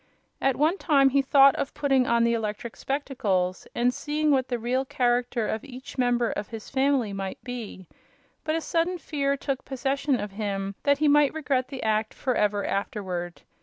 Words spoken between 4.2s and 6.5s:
what the real character of each member of